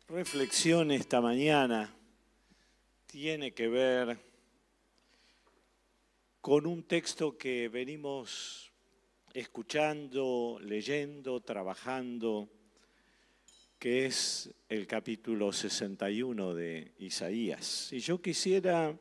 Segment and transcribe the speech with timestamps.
[0.07, 1.93] reflexión esta mañana
[3.07, 4.30] tiene que ver
[6.41, 8.71] con un texto que venimos
[9.31, 12.49] escuchando, leyendo, trabajando,
[13.77, 17.93] que es el capítulo 61 de Isaías.
[17.93, 18.97] Y yo quisiera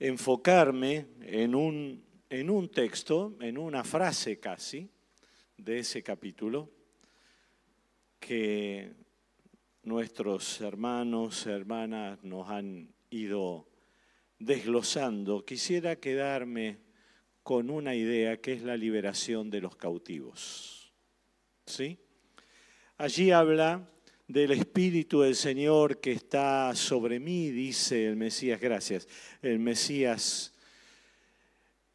[0.00, 4.90] enfocarme en un, en un texto, en una frase casi,
[5.56, 6.68] de ese capítulo,
[8.18, 8.90] que
[9.84, 13.69] nuestros hermanos, hermanas nos han ido
[14.40, 16.78] desglosando, quisiera quedarme
[17.42, 20.92] con una idea que es la liberación de los cautivos.
[21.66, 21.98] ¿Sí?
[22.96, 23.88] Allí habla
[24.26, 29.08] del Espíritu del Señor que está sobre mí, dice el Mesías, gracias,
[29.42, 30.54] el Mesías,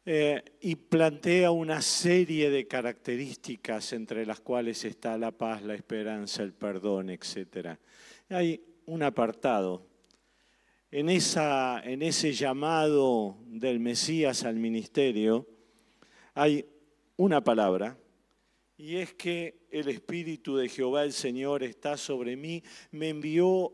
[0.04, 6.44] eh, y plantea una serie de características entre las cuales está la paz, la esperanza,
[6.44, 7.76] el perdón, etc.
[8.28, 9.85] Hay un apartado
[10.90, 15.46] en, ese llamado del Mesías al ministerio
[16.34, 16.66] hay
[17.16, 17.98] una palabra,
[18.76, 23.72] y es que el Espíritu de Jehová el Señor está sobre mí, me envió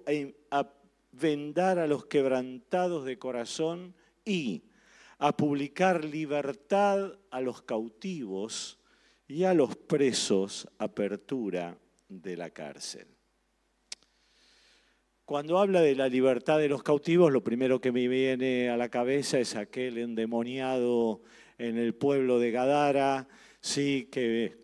[0.50, 0.72] a
[1.10, 4.62] vendar a los quebrantados de corazón y
[5.18, 8.78] a publicar libertad a los cautivos
[9.26, 13.06] y a los presos apertura de la cárcel.
[15.24, 18.88] Cuando habla de la libertad de los cautivos, lo primero que me viene a la
[18.88, 21.20] cabeza es aquel endemoniado
[21.58, 23.28] en el pueblo de Gadara,
[23.60, 24.56] sí, que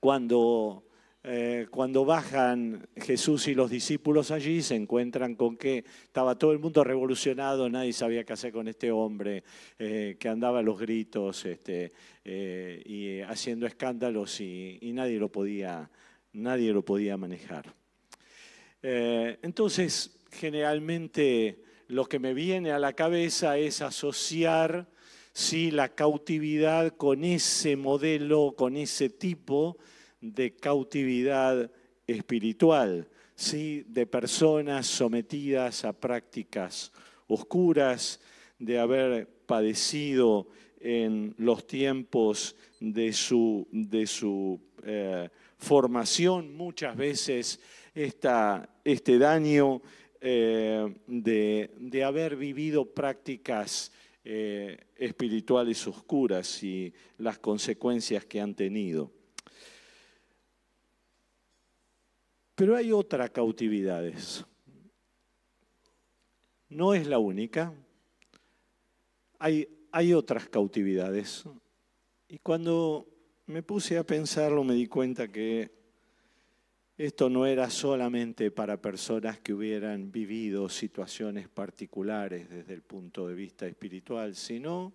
[0.00, 0.84] cuando,
[1.24, 6.58] eh, cuando bajan Jesús y los discípulos allí se encuentran con que estaba todo el
[6.58, 9.42] mundo revolucionado, nadie sabía qué hacer con este hombre
[9.78, 11.90] eh, que andaba a los gritos este,
[12.22, 15.90] eh, y haciendo escándalos y, y nadie, lo podía,
[16.34, 17.81] nadie lo podía manejar.
[18.82, 24.88] Eh, entonces, generalmente lo que me viene a la cabeza es asociar
[25.32, 29.78] sí, la cautividad con ese modelo, con ese tipo
[30.20, 31.70] de cautividad
[32.06, 33.84] espiritual, ¿sí?
[33.88, 36.92] de personas sometidas a prácticas
[37.28, 38.20] oscuras,
[38.58, 40.48] de haber padecido
[40.80, 47.60] en los tiempos de su, de su eh, formación muchas veces
[47.94, 49.82] este daño
[50.20, 53.90] eh, de, haber vivido prácticas
[54.24, 59.10] eh, espirituales oscuras y las consecuencias que han tenido.
[62.54, 64.44] Pero hay otras cautividades.
[66.68, 67.74] No es la única.
[69.38, 71.44] Hay, hay otras cautividades.
[72.28, 73.08] Y cuando
[73.46, 75.81] me puse a pensarlo me di cuenta que
[77.06, 83.34] esto no era solamente para personas que hubieran vivido situaciones particulares desde el punto de
[83.34, 84.92] vista espiritual, sino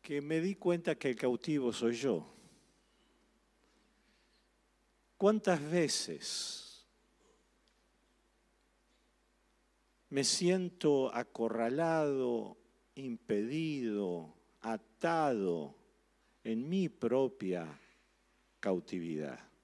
[0.00, 2.32] que me di cuenta que el cautivo soy yo.
[5.16, 6.86] ¿Cuántas veces
[10.10, 12.56] me siento acorralado,
[12.94, 15.74] impedido, atado
[16.44, 17.66] en mi propia
[18.60, 19.55] cautividad?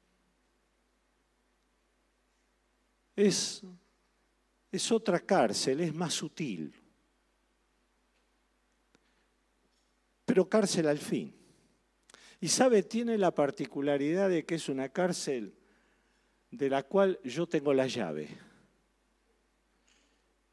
[3.16, 3.62] Es,
[4.70, 6.74] es otra cárcel, es más sutil.
[10.24, 11.34] Pero cárcel al fin.
[12.40, 15.54] Y sabe, tiene la particularidad de que es una cárcel
[16.50, 18.28] de la cual yo tengo la llave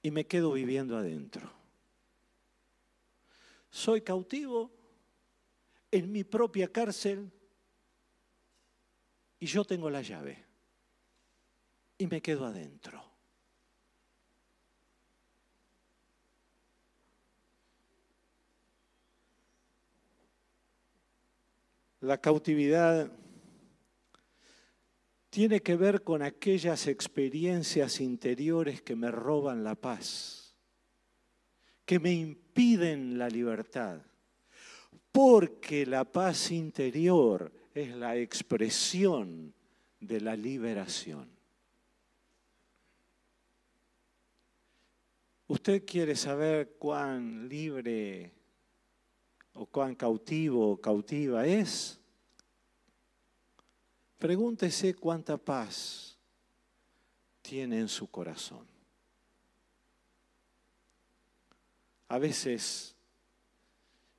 [0.01, 1.51] y me quedo viviendo adentro.
[3.69, 4.71] Soy cautivo
[5.91, 7.31] en mi propia cárcel
[9.39, 10.48] y yo tengo la llave
[11.99, 13.03] y me quedo adentro.
[21.99, 23.11] La cautividad
[25.29, 30.55] tiene que ver con aquellas experiencias interiores que me roban la paz,
[31.85, 34.01] que me impiden la libertad,
[35.11, 39.53] porque la paz interior es la expresión
[39.99, 41.38] de la liberación.
[45.49, 48.31] ¿Usted quiere saber cuán libre
[49.53, 51.99] o cuán cautivo o cautiva es,
[54.19, 56.19] pregúntese cuánta paz
[57.41, 58.67] tiene en su corazón.
[62.09, 62.95] A veces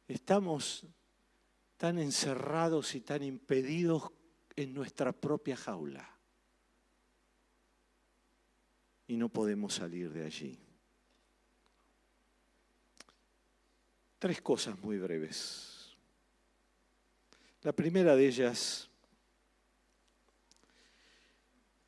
[0.09, 0.85] estamos
[1.77, 4.11] tan encerrados y tan impedidos
[4.56, 6.12] en nuestra propia jaula
[9.06, 10.69] y no podemos salir de allí.
[14.20, 15.96] Tres cosas muy breves.
[17.62, 18.90] La primera de ellas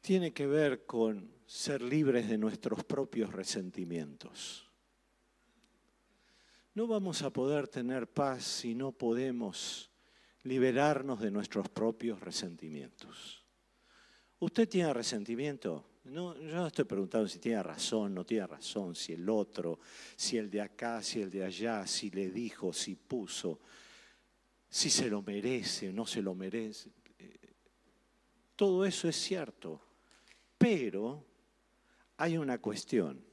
[0.01, 4.67] tiene que ver con ser libres de nuestros propios resentimientos.
[6.73, 9.91] No vamos a poder tener paz si no podemos
[10.43, 13.45] liberarnos de nuestros propios resentimientos.
[14.39, 15.92] ¿Usted tiene resentimiento?
[16.05, 19.79] No, yo no estoy preguntando si tiene razón, no tiene razón, si el otro,
[20.17, 23.61] si el de acá, si el de allá, si le dijo, si puso,
[24.69, 26.91] si se lo merece o no se lo merece.
[28.57, 29.81] Todo eso es cierto,
[30.59, 31.25] pero
[32.17, 33.25] hay una cuestión,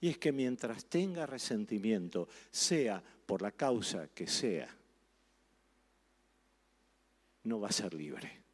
[0.00, 4.74] y es que mientras tenga resentimiento, sea por la causa que sea,
[7.44, 8.45] no va a ser libre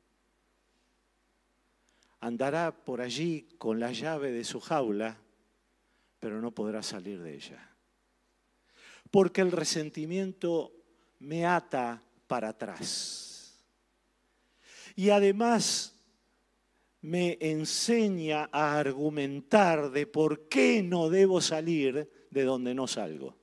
[2.23, 5.19] andará por allí con la llave de su jaula,
[6.21, 7.69] pero no podrá salir de ella.
[9.11, 10.73] Porque el resentimiento
[11.19, 13.65] me ata para atrás.
[14.95, 15.97] Y además
[17.01, 23.37] me enseña a argumentar de por qué no debo salir de donde no salgo.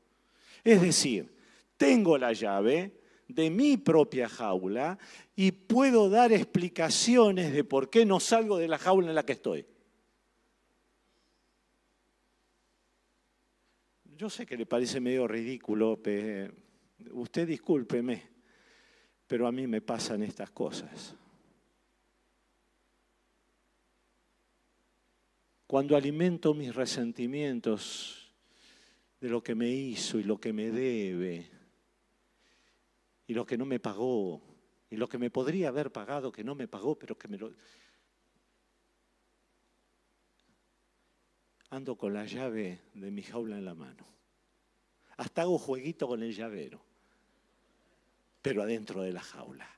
[0.63, 1.35] Es decir,
[1.75, 2.93] tengo la llave,
[3.29, 4.97] de mi propia jaula
[5.35, 9.33] y puedo dar explicaciones de por qué no salgo de la jaula en la que
[9.33, 9.65] estoy.
[14.17, 16.01] Yo sé que le parece medio ridículo,
[17.11, 18.21] usted discúlpeme,
[19.27, 21.15] pero a mí me pasan estas cosas.
[25.67, 28.33] Cuando alimento mis resentimientos
[29.21, 31.58] de lo que me hizo y lo que me debe,
[33.29, 34.41] y lo que no me pagó,
[34.89, 37.53] y lo que me podría haber pagado que no me pagó, pero que me lo...
[41.69, 44.03] Ando con la llave de mi jaula en la mano.
[45.17, 46.81] Hasta hago jueguito con el llavero,
[48.41, 49.69] pero adentro de la jaula.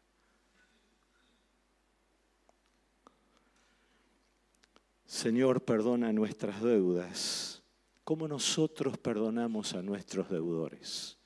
[5.04, 7.62] Señor, perdona nuestras deudas,
[8.06, 11.21] como nosotros perdonamos a nuestros deudores.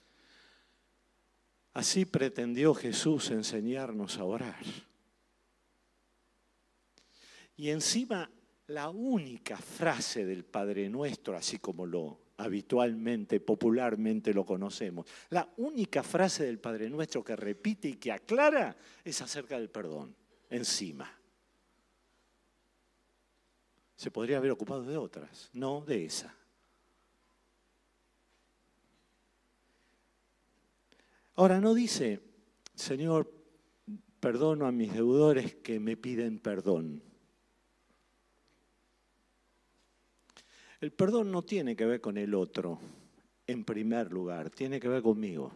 [1.75, 4.63] Así pretendió Jesús enseñarnos a orar.
[7.57, 8.31] Y encima
[8.67, 16.01] la única frase del Padre Nuestro, así como lo habitualmente, popularmente lo conocemos, la única
[16.01, 20.15] frase del Padre Nuestro que repite y que aclara es acerca del perdón,
[20.49, 21.11] encima.
[23.97, 26.33] Se podría haber ocupado de otras, no de esa.
[31.37, 32.21] Ahora no dice,
[32.75, 33.29] Señor,
[34.21, 37.03] perdono a mis deudores que me piden perdón.
[40.79, 42.79] El perdón no tiene que ver con el otro,
[43.47, 45.53] en primer lugar, tiene que ver conmigo.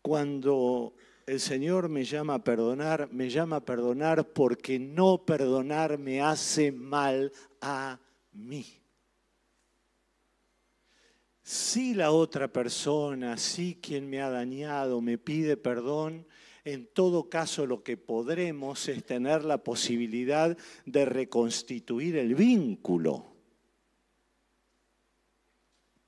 [0.00, 0.94] Cuando
[1.26, 6.72] el Señor me llama a perdonar, me llama a perdonar porque no perdonar me hace
[6.72, 7.98] mal a
[8.32, 8.83] mí
[11.44, 16.26] si la otra persona, si quien me ha dañado me pide perdón,
[16.64, 23.26] en todo caso lo que podremos es tener la posibilidad de reconstituir el vínculo.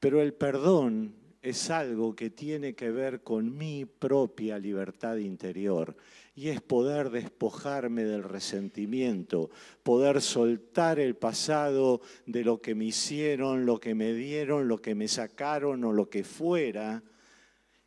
[0.00, 5.97] Pero el perdón es algo que tiene que ver con mi propia libertad interior
[6.35, 9.50] y es poder despojarme del resentimiento,
[9.85, 14.97] poder soltar el pasado de lo que me hicieron, lo que me dieron, lo que
[14.97, 17.05] me sacaron o lo que fuera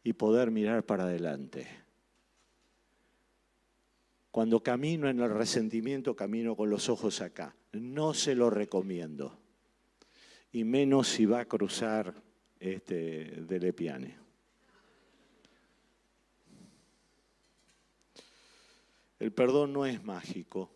[0.06, 1.68] y poder mirar para adelante.
[4.32, 7.54] Cuando camino en el resentimiento, camino con los ojos acá.
[7.74, 9.38] No se lo recomiendo.
[10.50, 12.29] Y menos si va a cruzar
[12.60, 14.18] este, de Lepiane.
[19.20, 20.72] El perdón no es mágico.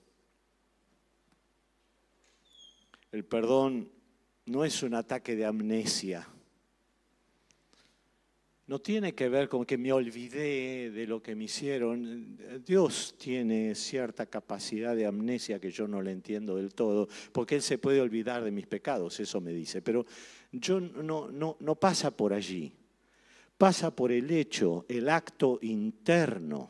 [3.12, 3.90] El perdón
[4.46, 6.28] no es un ataque de amnesia.
[8.66, 12.38] No tiene que ver con que me olvidé de lo que me hicieron.
[12.66, 17.62] Dios tiene cierta capacidad de amnesia que yo no le entiendo del todo, porque Él
[17.62, 19.82] se puede olvidar de mis pecados, eso me dice.
[19.82, 20.06] Pero
[20.54, 22.72] yo no, no, no pasa por allí.
[23.58, 26.70] pasa por el hecho, el acto interno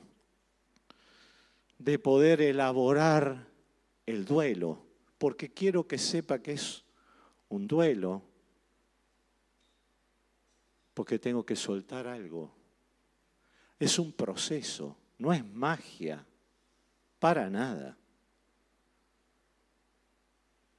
[1.77, 3.47] de poder elaborar
[4.05, 4.85] el duelo,
[5.17, 6.83] porque quiero que sepa que es
[7.49, 8.21] un duelo,
[10.93, 12.53] porque tengo que soltar algo.
[13.79, 16.25] Es un proceso, no es magia,
[17.19, 17.97] para nada.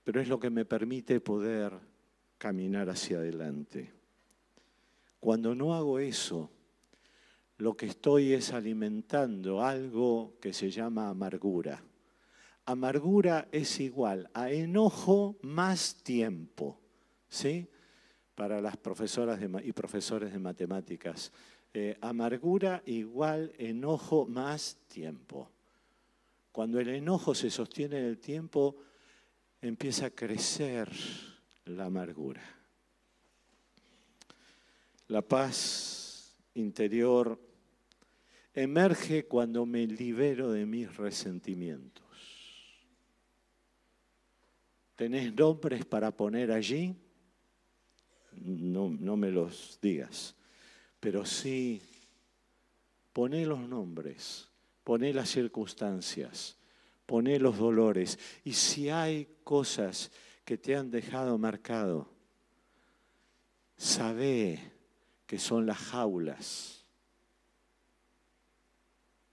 [0.05, 1.94] Pero es lo que me permite poder
[2.45, 3.91] caminar hacia adelante.
[5.19, 6.51] Cuando no hago eso,
[7.57, 11.83] lo que estoy es alimentando algo que se llama amargura.
[12.67, 16.79] Amargura es igual a enojo más tiempo,
[17.31, 17.67] ¿sí?
[18.35, 21.33] Para las profesoras y profesores de matemáticas.
[21.73, 25.51] Eh, amargura igual enojo más tiempo.
[26.53, 28.77] Cuando el enojo se sostiene en el tiempo,
[29.63, 30.91] empieza a crecer
[31.66, 32.42] la amargura.
[35.09, 37.38] La paz interior
[38.54, 42.04] emerge cuando me libero de mis resentimientos.
[44.97, 46.94] ¿Tenés nombres para poner allí?
[48.33, 50.35] No, no me los digas,
[51.00, 51.80] pero sí,
[53.12, 54.49] poné los nombres,
[54.85, 56.56] poné las circunstancias,
[57.06, 58.18] poné los dolores.
[58.44, 60.11] Y si hay cosas
[60.45, 62.09] que te han dejado marcado,
[63.77, 64.61] sabe
[65.27, 66.85] que son las jaulas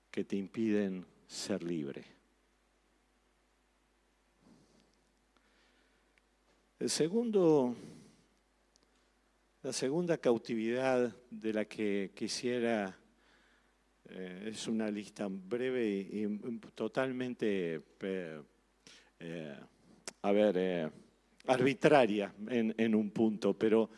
[0.09, 2.03] que te impiden ser libre.
[6.79, 6.89] La
[9.71, 12.97] segunda cautividad de la que quisiera,
[14.05, 16.25] eh, es una lista breve y,
[16.73, 19.59] totalmente, eh,
[20.23, 20.89] a ver, eh,
[21.47, 23.89] arbitraria en, un punto, pero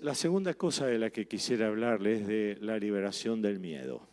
[0.00, 4.06] la segunda cosa de la que quisiera hablarles es de la liberación del miedo.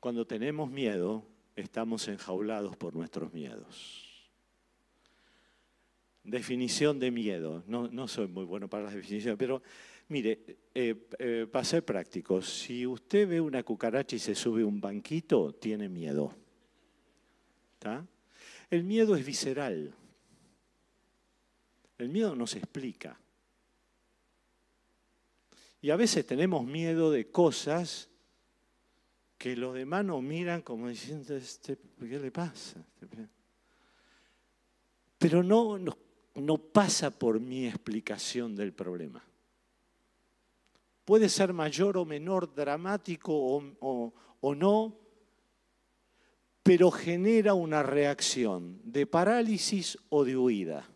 [0.00, 1.24] Cuando tenemos miedo,
[1.56, 4.30] estamos enjaulados por nuestros miedos.
[6.22, 7.64] Definición de miedo.
[7.66, 9.62] No, soy muy bueno para las definiciones, pero
[10.08, 14.80] mire, eh, eh, para ser práctico, si usted ve una cucaracha y se sube un
[14.80, 16.34] banquito, tiene miedo.
[18.70, 19.94] El miedo es visceral.
[21.96, 23.18] El miedo no se explica.
[25.80, 28.08] Y a veces tenemos miedo de cosas
[29.36, 32.84] que los demás nos miran como diciendo, este, ¿qué le pasa?
[35.16, 35.78] Pero no,
[36.34, 39.24] no, pasa por mi explicación del problema.
[41.04, 45.07] Puede ser mayor o menor, dramático o, o no,
[46.68, 50.86] pero genera una reacción de parálisis o de huida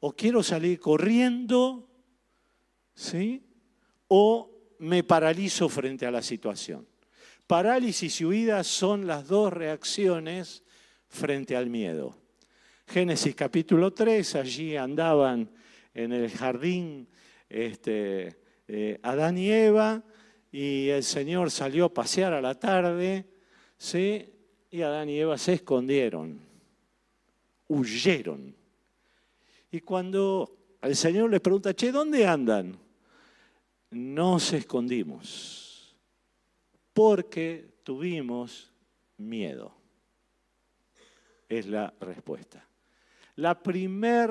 [0.00, 1.86] o quiero salir corriendo,
[2.94, 3.44] ¿sí?
[4.08, 6.88] O me paralizo frente a la situación.
[7.46, 10.62] Parálisis y huida son las dos reacciones
[11.08, 12.16] frente al miedo.
[12.86, 15.50] Génesis capítulo 3, allí andaban
[15.92, 17.06] en el jardín
[17.50, 20.02] este, eh, Adán y Eva,
[20.50, 23.26] y el Señor salió a pasear a la tarde,
[23.76, 24.32] ¿sí?
[24.72, 26.40] Y Adán y Eva se escondieron,
[27.68, 28.56] huyeron
[29.70, 32.76] y cuando el Señor les pregunta, che, ¿dónde andan?
[33.90, 35.96] Nos escondimos
[36.92, 38.70] porque tuvimos
[39.16, 39.74] miedo.
[41.48, 42.66] Es la respuesta.
[43.36, 44.30] La primer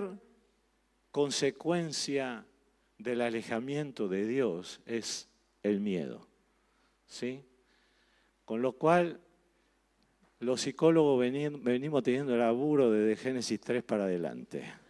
[1.09, 2.45] consecuencia
[2.99, 5.27] del alejamiento de Dios es
[5.63, 6.27] el miedo.
[7.07, 7.43] ¿Sí?
[8.45, 9.19] Con lo cual,
[10.41, 14.81] los psicólogos venimos teniendo el laburo desde Génesis 3 para adelante.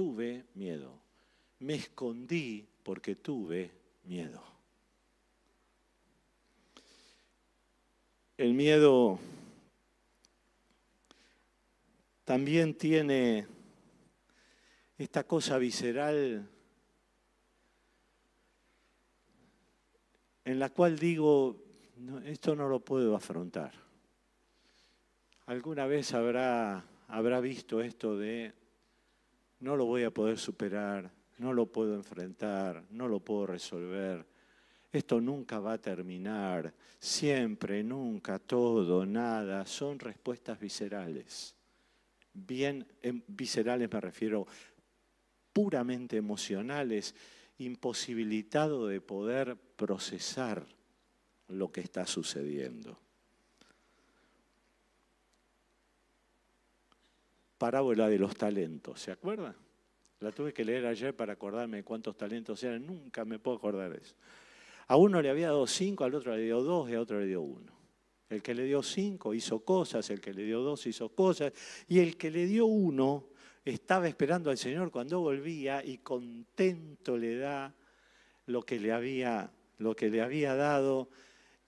[0.00, 0.98] tuve miedo.
[1.58, 3.70] Me escondí porque tuve
[4.04, 4.42] miedo.
[8.38, 9.18] El miedo
[12.24, 13.46] también tiene
[14.96, 16.48] esta cosa visceral
[20.44, 21.56] en la cual digo,
[22.24, 23.72] esto no lo puedo afrontar.
[25.46, 28.52] ¿Alguna vez habrá, habrá visto esto de
[29.60, 34.26] no lo voy a poder superar, no lo puedo enfrentar, no lo puedo resolver.
[34.92, 41.54] Esto nunca va a terminar, siempre, nunca, todo, nada, son respuestas viscerales.
[42.32, 44.46] Bien em, viscerales me refiero
[45.52, 47.14] puramente emocionales,
[47.58, 50.66] imposibilitado de poder procesar
[51.48, 52.98] lo que está sucediendo.
[57.60, 59.54] parábola de los talentos, ¿se acuerda?
[60.20, 63.90] La tuve que leer ayer para acordarme de cuántos talentos eran, nunca me puedo acordar
[63.92, 64.14] de eso.
[64.86, 67.26] A uno le había dado cinco, al otro le dio dos y a otro le
[67.26, 67.70] dio uno.
[68.30, 71.52] El que le dio cinco hizo cosas, el que le dio dos hizo cosas,
[71.86, 73.26] y el que le dio uno
[73.62, 77.74] estaba esperando al Señor cuando volvía y contento le da
[78.46, 81.08] lo que le había, lo que le había dado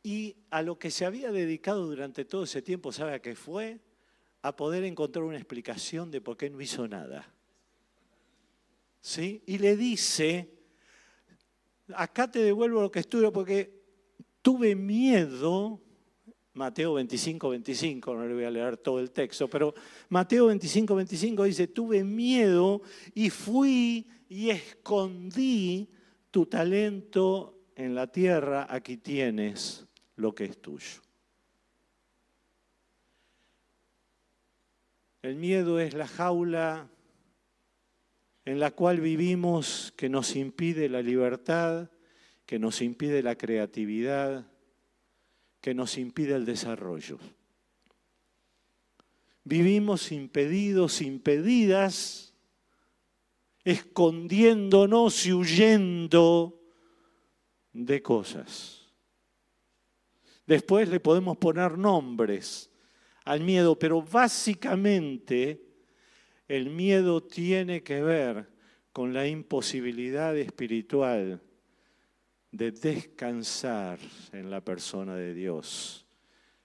[0.02, 3.81] y a lo que se había dedicado durante todo ese tiempo, ¿sabe a qué fue?
[4.42, 7.33] A poder encontrar una explicación de por qué no hizo nada.
[9.00, 9.42] ¿Sí?
[9.47, 10.50] Y le dice,
[11.95, 13.83] acá te devuelvo lo que estuve porque
[14.42, 15.81] tuve miedo,
[16.54, 19.75] Mateo 25, 25, no le voy a leer todo el texto, pero
[20.11, 22.83] Mateo 25, 25 dice, tuve miedo
[23.14, 25.88] y fui y escondí
[26.31, 29.87] tu talento en la tierra, aquí tienes
[30.17, 31.02] lo que es tuyo.
[35.23, 36.88] El miedo es la jaula
[38.45, 41.91] en la cual vivimos que nos impide la libertad,
[42.45, 44.47] que nos impide la creatividad,
[45.61, 47.19] que nos impide el desarrollo.
[49.45, 52.35] Vivimos impedidos, impedidas,
[53.64, 56.62] escondiéndonos y huyendo
[57.73, 58.83] de cosas.
[60.47, 62.71] Después le podemos poner nombres
[63.25, 65.62] al miedo, pero básicamente
[66.49, 68.49] el miedo tiene que ver
[68.93, 71.41] con la imposibilidad espiritual
[72.50, 73.99] de descansar
[74.33, 76.07] en la persona de Dios.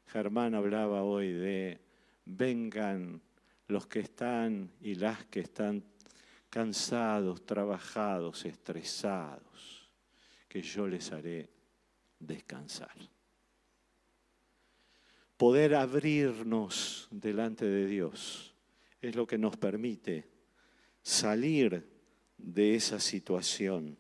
[0.08, 1.80] Germán hablaba hoy de
[2.26, 3.22] vengan
[3.68, 5.84] los que están y las que están
[6.50, 9.47] cansados, trabajados, estresados,
[10.58, 11.48] que yo les haré
[12.18, 12.98] descansar.
[15.38, 18.56] Poder abrirnos delante de Dios
[19.00, 20.28] es lo que nos permite
[21.04, 21.88] salir
[22.40, 24.00] de esa situación.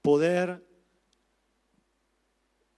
[0.00, 0.66] Poder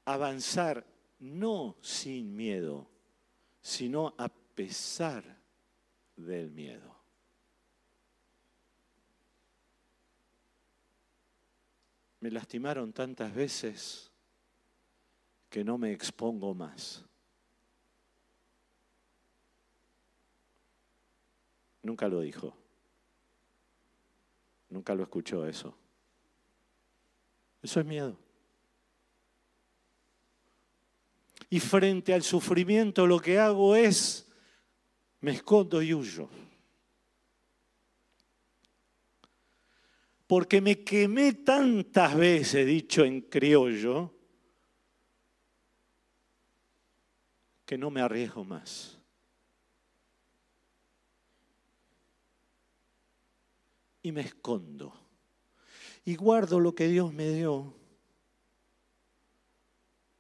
[0.05, 0.85] avanzar
[1.21, 2.91] no sin miedo,
[3.61, 5.23] sino a pesar
[6.17, 6.98] del miedo.
[12.21, 14.11] Me lastimaron tantas veces
[15.49, 17.05] que no me expongo más.
[21.83, 22.55] Nunca lo dijo.
[24.69, 25.75] Nunca lo escuchó eso.
[27.63, 28.17] Eso es miedo.
[31.51, 34.31] Y frente al sufrimiento lo que hago es,
[35.21, 36.29] me escondo y huyo.
[40.29, 44.15] Porque me quemé tantas veces, dicho en criollo,
[47.67, 48.99] que no me arriesgo más.
[54.09, 54.95] y me escondo.
[56.05, 57.75] Y guardo lo que Dios me dio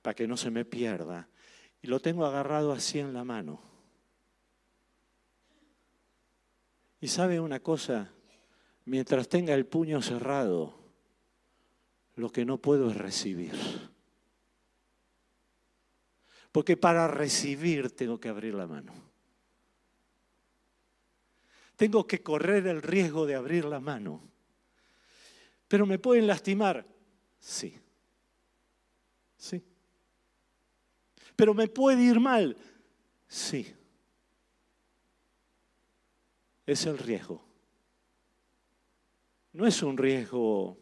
[0.03, 1.29] para que no se me pierda.
[1.81, 3.61] Y lo tengo agarrado así en la mano.
[7.01, 8.13] Y sabe una cosa,
[8.89, 10.75] mientras tenga el puño cerrado,
[12.17, 13.55] lo que no puedo es recibir.
[16.51, 18.93] Porque para recibir tengo que abrir la mano.
[21.77, 24.21] Tengo que correr el riesgo de abrir la mano.
[25.69, 26.85] Pero me pueden lastimar.
[27.39, 27.79] Sí.
[29.37, 29.63] Sí.
[31.37, 32.57] Pero me puede ir mal.
[33.29, 33.73] Sí.
[36.67, 37.48] Es el riesgo.
[39.59, 40.79] No es un riesgo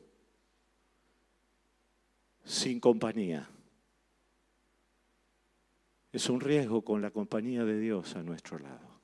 [2.45, 3.49] sin compañía.
[6.13, 9.01] Es un riesgo con la compañía de Dios a nuestro lado.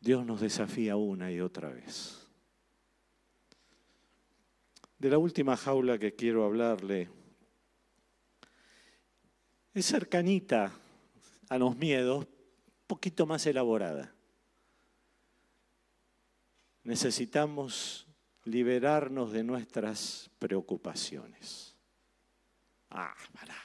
[0.00, 2.28] Dios nos desafía una y otra vez.
[4.98, 7.08] De la última jaula que quiero hablarle,
[9.72, 10.78] es cercanita
[11.48, 14.15] a los miedos, un poquito más elaborada.
[16.86, 18.06] Necesitamos
[18.44, 21.76] liberarnos de nuestras preocupaciones.
[22.90, 23.56] Ah, para.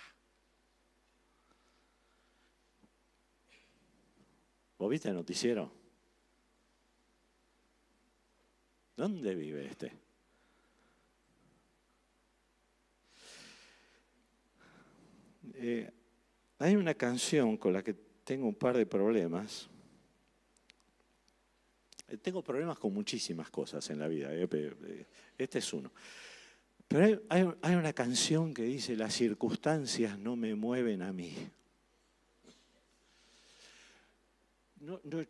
[4.80, 5.72] ¿Vos viste el noticiero?
[8.98, 9.94] ¿Dónde vive este?
[15.54, 15.94] Eh,
[16.58, 19.71] hay una canción con la que tengo un par de problemas.
[22.12, 25.06] Eh, tengo problemas con muchísimas cosas en la vida, eh,
[25.38, 25.92] este es uno.
[26.88, 31.34] Pero hay, una canción que dice, las circunstancias no me mueven a mí.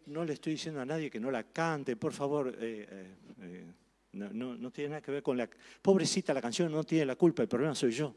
[0.08, 2.48] no, le estoy diciendo a nadie que no la cante, por favor.
[2.60, 3.74] eh, eh, eh,
[4.14, 5.48] no, tiene nada que ver con la...
[5.84, 8.16] Pobrecita la canción, no tiene la culpa, el problema soy yo.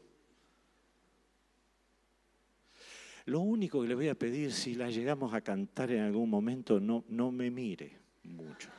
[3.25, 6.79] Lo único que le voy a pedir, si la llegamos a cantar en algún momento,
[6.79, 8.69] no me mire mucho.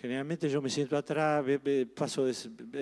[0.00, 1.44] Generalmente yo me siento atrás,
[1.94, 2.26] paso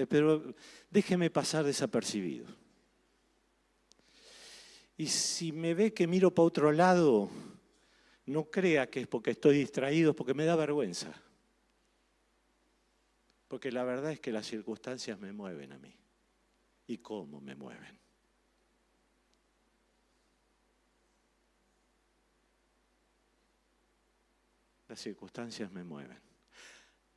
[0.09, 0.55] pero
[0.91, 2.47] déjeme pasar desapercibido.
[4.99, 7.31] Y si me ve que miro para otro lado,
[8.27, 11.13] no crea que es porque estoy distraído, es porque me da vergüenza.
[13.49, 15.95] Porque la verdad es que las circunstancias me mueven a mí.
[16.87, 18.06] ¿Y cómo me mueven?
[24.89, 26.19] Las circunstancias me mueven.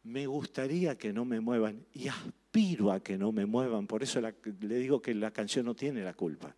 [0.03, 3.85] Me gustaría que no me muevan y aspiro a que no me muevan.
[3.85, 6.55] Por eso le digo que la canción no tiene la culpa.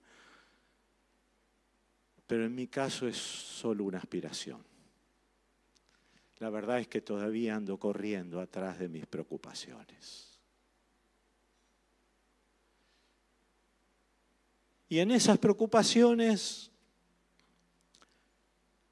[2.28, 4.64] Pero en mi caso es solo una aspiración.
[6.40, 10.40] La verdad es que todavía ando corriendo atrás de mis preocupaciones.
[14.88, 16.72] Y en esas preocupaciones,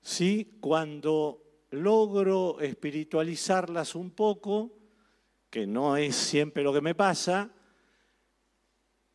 [0.02, 4.72] sí, cuando logro espiritualizarlas un poco,
[5.50, 7.50] que no es siempre lo que me pasa,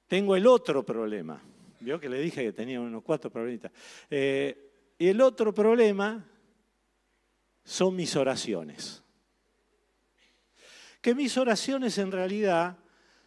[0.06, 1.42] tengo el otro problema.
[1.80, 3.72] Vio que le dije que tenía unos cuatro problemitas.
[4.10, 6.24] Eh, y el otro problema
[7.64, 9.02] son mis oraciones.
[11.00, 12.78] Que mis oraciones en realidad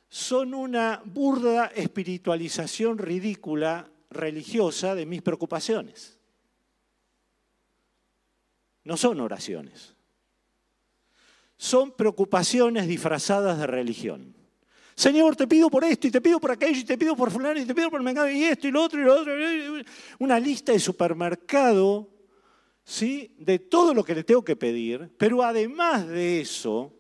[0.10, 6.17] son una burda espiritualización ridícula religiosa de mis preocupaciones.
[8.88, 9.94] No son oraciones.
[11.58, 14.34] Son preocupaciones disfrazadas de religión.
[14.96, 17.60] Señor, te pido por esto y te pido por aquello y te pido por fulano
[17.60, 19.34] y te pido por mengano y esto y lo otro y lo otro.
[20.20, 22.08] Una lista de supermercado,
[22.86, 23.36] ¿sí?
[23.38, 25.12] De todo lo que le tengo que pedir.
[25.18, 26.94] Pero además de eso,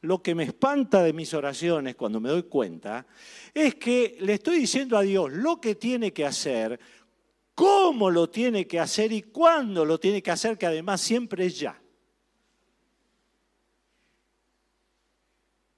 [0.00, 3.06] lo que me espanta de mis oraciones cuando me doy cuenta
[3.52, 6.80] es que le estoy diciendo a Dios lo que tiene que hacer,
[7.56, 11.58] cómo lo tiene que hacer y cuándo lo tiene que hacer, que además siempre es
[11.58, 11.82] ya.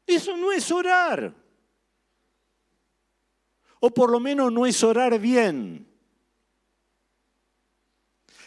[0.04, 1.32] Eso no es orar.
[3.80, 5.86] O por lo menos no es orar bien.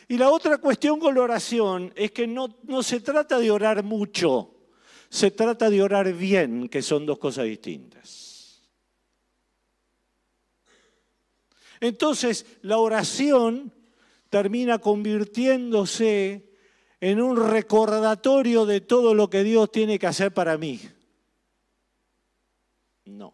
[0.10, 3.82] Y la otra cuestión con la oración es que no, no se trata de orar
[3.82, 4.56] mucho,
[5.08, 8.31] se trata de orar bien, que son dos cosas distintas.
[11.82, 13.74] Entonces, la oración
[14.30, 16.48] termina convirtiéndose
[17.02, 20.80] en un recordatorio de todo lo que Dios tiene que hacer para mí.
[23.06, 23.34] No.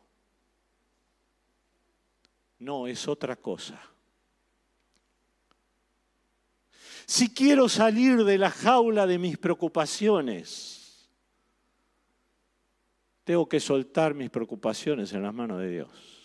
[2.60, 3.80] No, es otra cosa.
[7.06, 11.10] Si quiero salir de la jaula de mis preocupaciones,
[13.26, 16.17] tengo que soltar mis preocupaciones en las manos de Dios.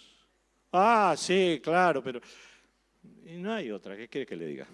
[0.72, 2.20] Ah, sí, claro, pero
[3.26, 3.96] y no hay otra.
[3.96, 4.66] ¿Qué quiere que le diga?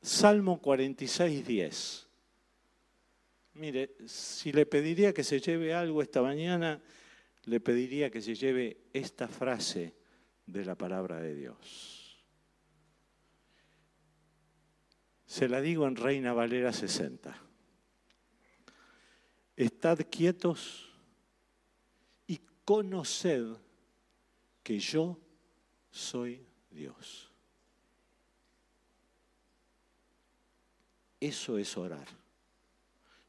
[0.00, 2.08] Salmo 46, 10.
[3.54, 6.80] Mire, si le pediría que se lleve algo esta mañana,
[7.44, 9.94] le pediría que se lleve esta frase
[10.46, 12.24] de la palabra de Dios.
[15.26, 17.51] Se la digo en Reina Valera 60.
[19.62, 20.88] Estad quietos
[22.26, 23.44] y conoced
[24.60, 25.16] que yo
[25.88, 27.30] soy Dios.
[31.20, 32.08] Eso es orar.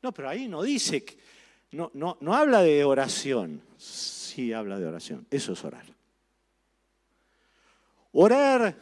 [0.02, 1.06] No, pero ahí no dice,
[1.72, 3.62] no, no, no habla de oración.
[3.78, 5.28] Sí habla de oración.
[5.30, 5.86] Eso es orar.
[8.12, 8.76] Orar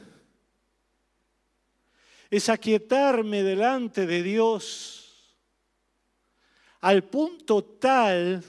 [2.29, 5.01] es aquietarme delante de Dios
[6.81, 8.43] al punto tal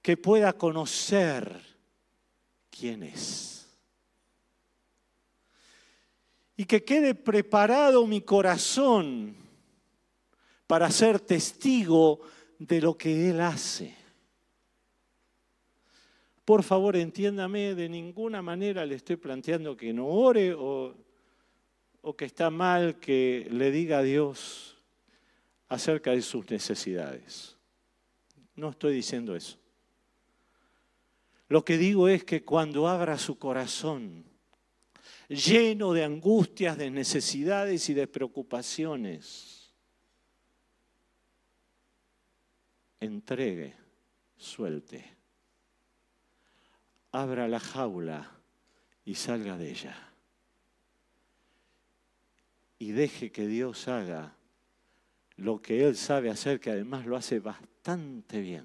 [0.00, 1.60] que pueda conocer
[2.70, 3.68] quién es.
[6.56, 9.36] Y que quede preparado mi corazón
[10.66, 12.20] para ser testigo
[12.58, 13.94] de lo que Él hace.
[16.44, 20.94] Por favor, entiéndame, de ninguna manera le estoy planteando que no ore o,
[22.16, 24.81] que está mal que le diga a Dios
[25.72, 27.56] acerca de sus necesidades.
[28.56, 29.58] No estoy diciendo eso.
[31.48, 34.22] Lo que digo es que cuando abra su corazón,
[35.28, 39.72] lleno de angustias, de necesidades y de preocupaciones,
[43.00, 43.74] entregue,
[44.36, 45.16] suelte,
[47.12, 48.30] abra la jaula
[49.06, 50.12] y salga de ella.
[52.78, 54.36] Y deje que Dios haga
[55.42, 58.64] lo que Él sabe hacer, que además lo hace bastante bien,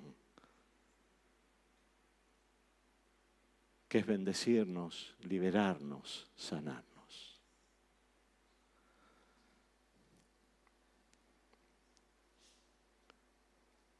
[3.88, 7.42] que es bendecirnos, liberarnos, sanarnos.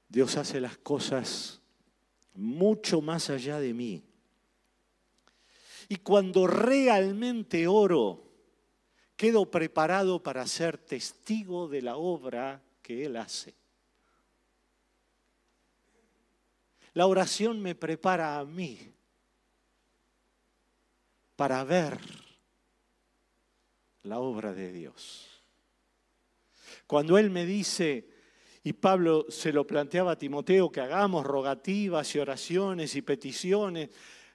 [0.08, 1.60] Dios hace las cosas
[2.36, 4.04] mucho más allá de mí.
[5.90, 8.24] Y cuando realmente oro,
[9.16, 13.54] quedo preparado para ser testigo de la obra que Él hace.
[16.94, 18.80] La oración me prepara a mí
[21.36, 22.00] para ver
[24.04, 25.28] la obra de Dios.
[26.88, 28.08] Cuando Él me dice,
[28.64, 33.90] y Pablo se lo planteaba a Timoteo, que hagamos rogativas y oraciones y peticiones,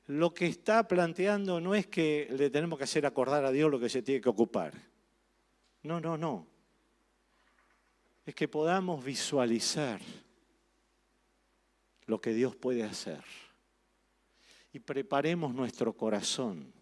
[0.08, 3.80] lo que está planteando no es que le tenemos que hacer acordar a Dios lo
[3.80, 4.74] que se tiene que ocupar.
[5.84, 6.51] No, no, no.
[8.24, 10.00] Es que podamos visualizar
[12.06, 13.22] lo que Dios puede hacer.
[14.72, 16.72] Y preparemos nuestro corazón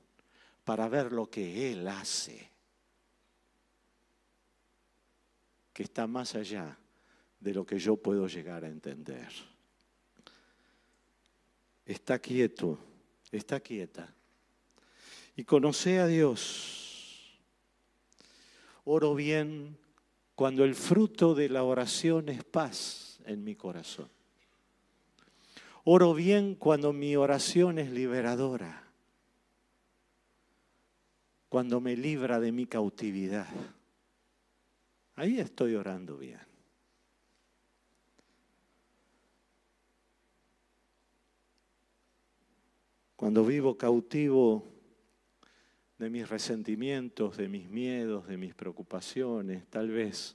[0.65, 2.51] para ver lo que Él hace,
[5.73, 6.79] que está más allá
[7.41, 9.29] de lo que yo puedo llegar a entender.
[11.85, 12.79] Está quieto
[13.31, 14.13] está quieta.
[15.37, 17.39] Y conoce a Dios.
[18.85, 19.79] Oro bien
[20.41, 24.09] cuando el fruto de la oración es paz en mi corazón.
[25.85, 28.91] Oro bien cuando mi oración es liberadora.
[31.51, 33.49] Cuando me libra de mi cautividad.
[35.15, 36.41] Ahí estoy orando bien.
[43.15, 44.65] Cuando vivo cautivo
[46.01, 50.35] de mis resentimientos, de mis miedos, de mis preocupaciones, tal vez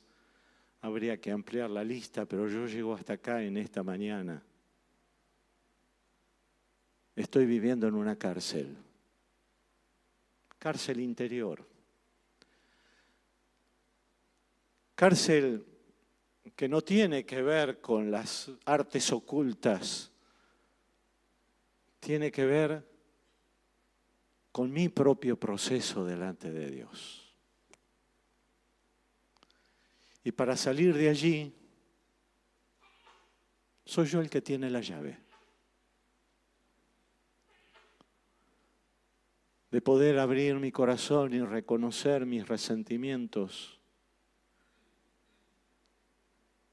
[0.80, 4.44] habría que ampliar la lista, pero yo llego hasta acá en esta mañana.
[7.16, 8.78] Estoy viviendo en una cárcel,
[10.60, 11.68] cárcel interior,
[14.94, 15.66] cárcel
[16.56, 20.12] que no tiene que ver con las artes ocultas.
[22.00, 22.95] Tiene que ver
[24.56, 27.36] con mi propio proceso delante de Dios.
[30.24, 31.54] Y para salir de allí,
[33.84, 35.18] soy yo el que tiene la llave.
[39.72, 43.82] De poder abrir mi corazón y reconocer mis resentimientos.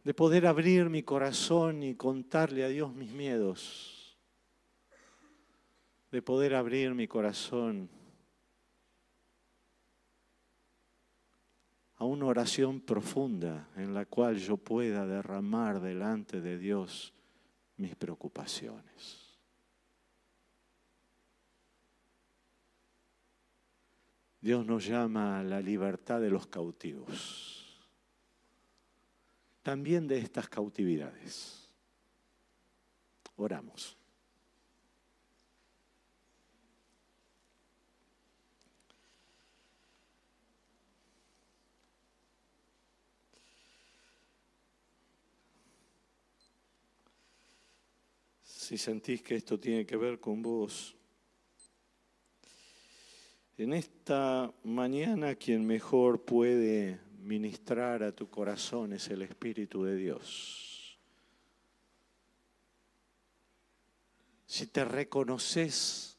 [0.04, 4.01] De poder abrir mi corazón y contarle a Dios mis miedos
[6.12, 7.88] de poder abrir mi corazón
[11.96, 17.14] a una oración profunda en la cual yo pueda derramar delante de Dios
[17.78, 19.38] mis preocupaciones.
[24.38, 27.80] Dios nos llama a la libertad de los cautivos,
[29.62, 31.70] también de estas cautividades.
[33.36, 34.01] Oramos.
[48.72, 50.96] Si sentís que esto tiene que ver con vos.
[53.58, 60.98] En esta mañana quien mejor puede ministrar a tu corazón es el Espíritu de Dios.
[64.46, 66.16] Si te reconoces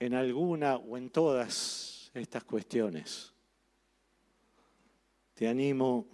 [0.00, 3.34] en alguna o en todas estas cuestiones,
[5.34, 6.06] te animo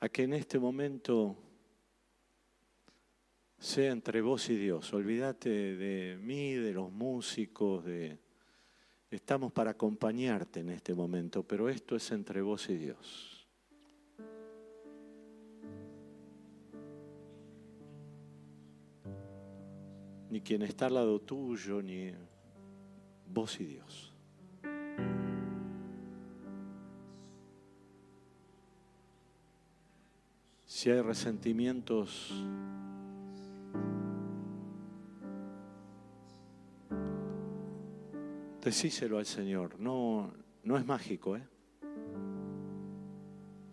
[0.00, 1.36] a que en este momento
[3.58, 4.92] sea entre vos y Dios.
[4.92, 8.18] Olvídate de mí, de los músicos, de...
[9.10, 13.48] Estamos para acompañarte en este momento, pero esto es entre vos y Dios.
[20.28, 22.10] Ni quien está al lado tuyo, ni
[23.28, 24.15] vos y Dios.
[30.76, 32.34] Si hay resentimientos,
[38.62, 39.80] decíselo al Señor.
[39.80, 40.34] No,
[40.64, 41.48] no es mágico, ¿eh?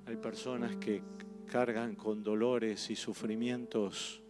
[0.05, 1.03] Hay personas que
[1.51, 4.23] cargan con dolores y sufrimientos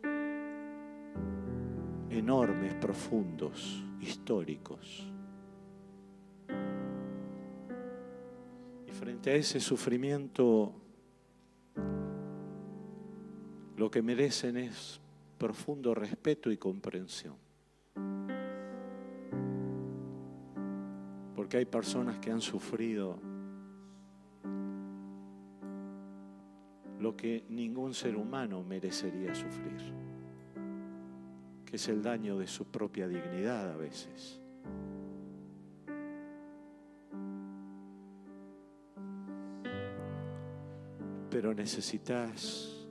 [2.09, 5.13] enormes, profundos, históricos.
[8.87, 10.82] Y frente a ese sufrimiento,
[13.83, 15.01] lo que merecen es
[15.37, 17.35] profundo respeto y comprensión.
[21.35, 23.19] Porque hay personas que han sufrido
[27.01, 29.93] lo que ningún ser humano merecería sufrir,
[31.65, 34.39] que es el daño de su propia dignidad a veces.
[41.29, 42.82] Pero necesitas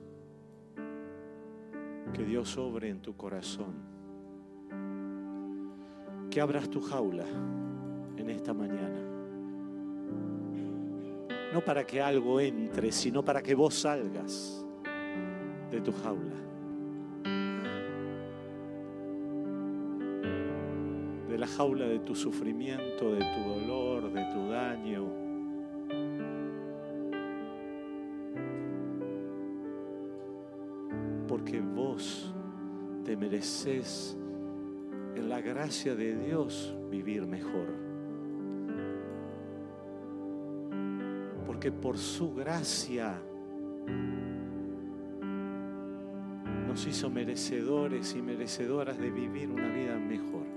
[2.13, 3.73] que Dios obre en tu corazón,
[6.29, 7.25] que abras tu jaula
[8.17, 9.01] en esta mañana.
[11.51, 14.65] No para que algo entre, sino para que vos salgas
[15.71, 16.35] de tu jaula.
[21.29, 25.22] De la jaula de tu sufrimiento, de tu dolor, de tu daño.
[31.53, 32.33] Porque vos
[33.05, 34.17] te mereces
[35.15, 37.67] en la gracia de Dios vivir mejor.
[41.45, 43.21] Porque por su gracia
[46.67, 50.47] nos hizo merecedores y merecedoras de vivir una vida mejor.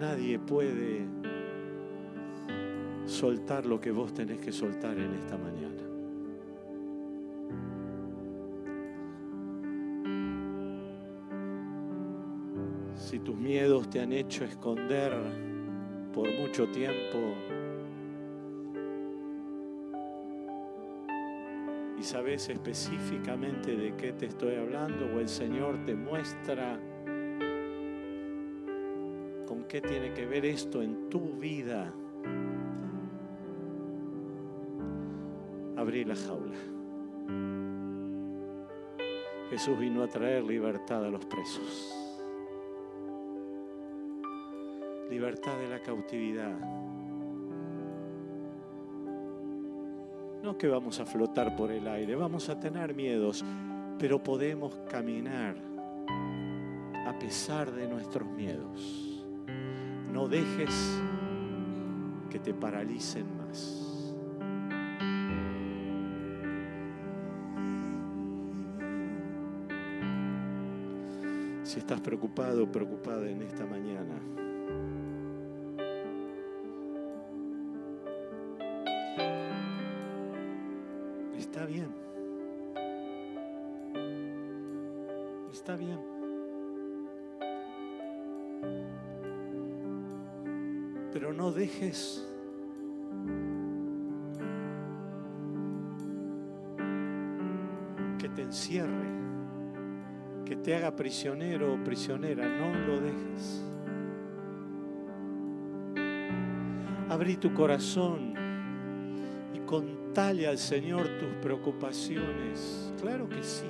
[0.00, 1.06] Nadie puede
[3.22, 5.80] soltar lo que vos tenés que soltar en esta mañana.
[12.96, 15.12] Si tus miedos te han hecho esconder
[16.12, 17.18] por mucho tiempo
[21.96, 26.76] y sabes específicamente de qué te estoy hablando o el Señor te muestra
[29.46, 31.94] con qué tiene que ver esto en tu vida,
[36.04, 36.56] la jaula.
[39.50, 41.94] Jesús vino a traer libertad a los presos.
[45.10, 46.58] Libertad de la cautividad.
[50.42, 53.44] No que vamos a flotar por el aire, vamos a tener miedos,
[53.98, 55.54] pero podemos caminar
[57.06, 59.22] a pesar de nuestros miedos.
[60.10, 61.00] No dejes
[62.30, 63.91] que te paralicen más.
[71.72, 74.20] Si estás preocupado, preocupada en esta mañana,
[81.34, 81.88] está bien.
[85.50, 85.98] Está bien.
[91.10, 92.30] Pero no dejes
[100.62, 102.46] te haga prisionero o prisionera.
[102.46, 103.62] No lo dejes.
[107.08, 108.34] Abrí tu corazón
[109.54, 112.92] y contale al Señor tus preocupaciones.
[113.00, 113.66] Claro que sí.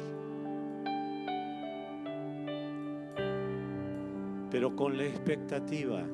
[4.50, 6.04] Pero con la expectativa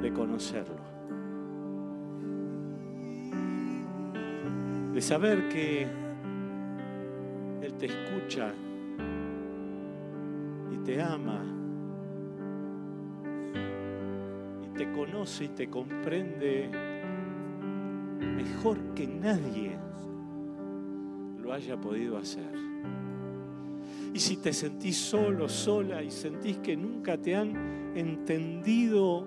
[0.00, 0.94] de conocerlo.
[4.92, 5.88] De saber que
[7.60, 8.54] Él te escucha
[10.84, 11.42] te ama
[14.62, 16.70] y te conoce y te comprende
[18.20, 19.78] mejor que nadie
[21.42, 22.52] lo haya podido hacer.
[24.12, 29.26] Y si te sentís solo, sola y sentís que nunca te han entendido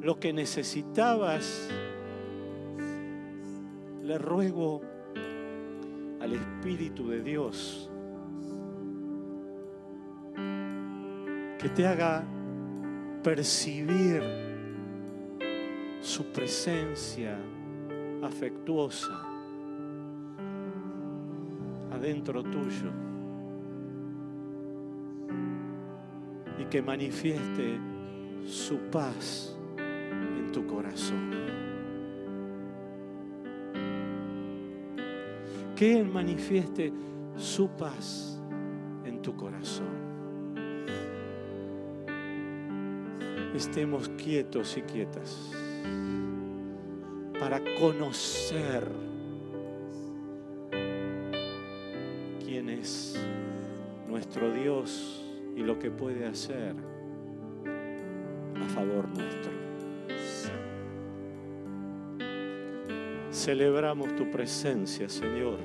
[0.00, 1.68] lo que necesitabas,
[4.02, 4.80] le ruego
[6.20, 7.91] al Espíritu de Dios
[11.62, 12.24] que te haga
[13.22, 14.20] percibir
[16.00, 17.38] su presencia
[18.20, 19.24] afectuosa
[21.92, 22.90] adentro tuyo
[26.58, 27.78] y que manifieste
[28.44, 31.30] su paz en tu corazón.
[35.76, 36.92] Que Él manifieste
[37.36, 38.42] su paz
[39.04, 40.01] en tu corazón.
[43.54, 45.50] Estemos quietos y quietas
[47.38, 49.02] para conocer
[52.82, 53.16] es
[54.08, 55.22] nuestro Dios
[55.56, 56.74] y lo que puede hacer
[58.60, 59.52] a favor nuestro.
[63.30, 65.58] Celebramos tu presencia, Señor,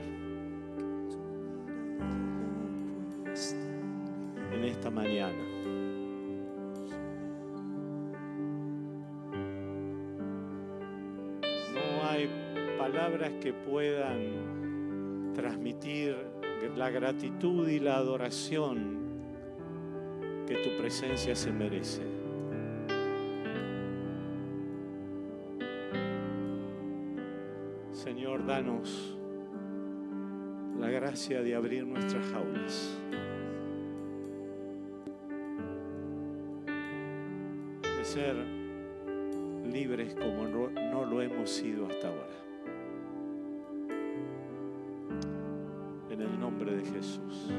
[13.69, 16.15] puedan transmitir
[16.75, 18.97] la gratitud y la adoración
[20.47, 22.01] que tu presencia se merece.
[27.91, 29.17] Señor, danos
[30.79, 32.97] la gracia de abrir nuestras jaulas.
[37.83, 38.35] De ser
[39.71, 42.46] libres como no, lo hemos sido hasta ahora.
[46.97, 47.56] Jesús.